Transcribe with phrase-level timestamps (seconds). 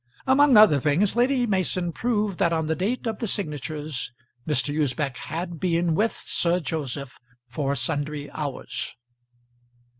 [0.25, 4.11] Among other things Lady Mason proved that on the date of the signatures
[4.47, 4.73] Mr.
[4.75, 8.95] Usbech had been with Sir Joseph for sundry hours.